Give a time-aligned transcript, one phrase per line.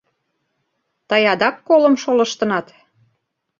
[1.09, 2.67] Тый адак колым шолыштынат?!